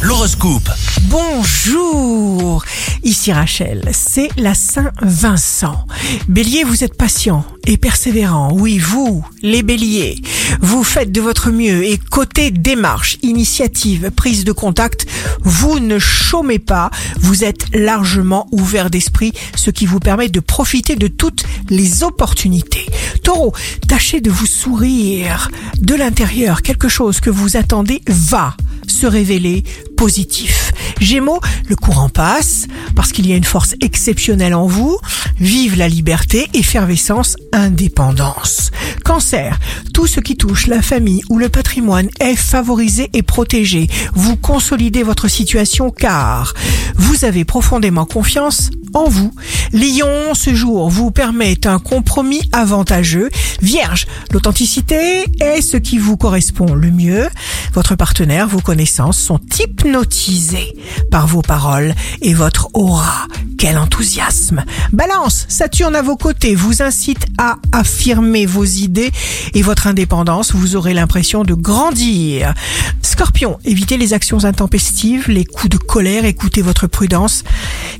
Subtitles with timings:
[0.00, 0.70] L'horoscope.
[1.02, 2.64] Bonjour,
[3.02, 5.86] ici Rachel, c'est la Saint-Vincent.
[6.28, 8.50] Bélier, vous êtes patient et persévérant.
[8.54, 10.16] Oui, vous, les béliers,
[10.62, 15.06] vous faites de votre mieux et côté démarche, initiative, prise de contact,
[15.42, 16.90] vous ne chômez pas,
[17.20, 22.86] vous êtes largement ouvert d'esprit, ce qui vous permet de profiter de toutes les opportunités.
[23.22, 23.52] Taureau,
[23.86, 28.56] tâchez de vous sourire de l'intérieur, quelque chose que vous attendez va
[28.90, 29.64] se révéler
[29.96, 30.72] positif.
[31.00, 34.98] Gémeaux, le courant passe parce qu'il y a une force exceptionnelle en vous.
[35.38, 38.70] Vive la liberté, effervescence, indépendance.
[39.04, 39.58] Cancer,
[39.94, 43.88] tout ce qui touche la famille ou le patrimoine est favorisé et protégé.
[44.14, 46.54] Vous consolidez votre situation car
[46.96, 49.32] vous avez profondément confiance en vous.
[49.72, 53.30] Lion, ce jour vous permet un compromis avantageux.
[53.62, 57.28] Vierge, l'authenticité est ce qui vous correspond le mieux.
[57.72, 60.74] Votre partenaire, vos connaissances sont hypnotisés
[61.10, 63.26] par vos paroles et votre aura.
[63.58, 64.64] Quel enthousiasme.
[64.92, 69.12] Balance, Saturne à vos côtés vous incite à affirmer vos idées
[69.54, 70.52] et votre indépendance.
[70.52, 72.54] Vous aurez l'impression de grandir.
[73.02, 77.44] Scorpion, évitez les actions intempestives, les coups de colère, écoutez votre prudence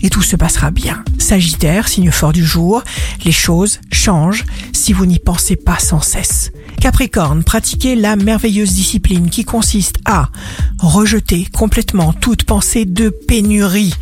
[0.02, 1.04] et tout se passera bien.
[1.18, 2.82] Sagittaire, signe fort du jour,
[3.24, 6.52] les choses changent si vous n'y pensez pas sans cesse.
[6.80, 10.30] Capricorne, pratiquez la merveilleuse discipline qui consiste à
[10.78, 13.94] rejeter complètement toute pensée de pénurie.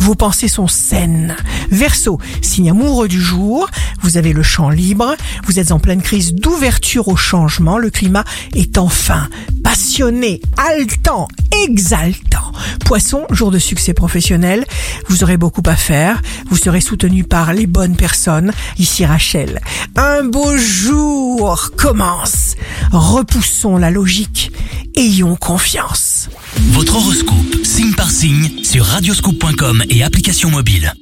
[0.00, 1.34] Vos pensées sont saines.
[1.70, 3.70] Verseau, signe amoureux du jour,
[4.02, 8.24] vous avez le champ libre, vous êtes en pleine crise d'ouverture au changement, le climat
[8.54, 9.28] est enfin
[9.64, 11.28] passionné, haletant,
[11.64, 12.45] exaltant.
[12.86, 14.64] Poisson, jour de succès professionnel,
[15.08, 18.52] vous aurez beaucoup à faire, vous serez soutenu par les bonnes personnes.
[18.78, 19.60] Ici Rachel.
[19.96, 22.54] Un beau jour commence.
[22.92, 24.52] Repoussons la logique,
[24.94, 26.28] ayons confiance.
[26.70, 30.92] Votre horoscope, signe par signe, sur radioscoop.com et application mobile.